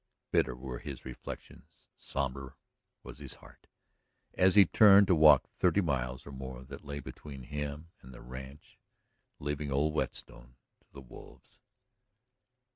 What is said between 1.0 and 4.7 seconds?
reflections, somber was his heart, as he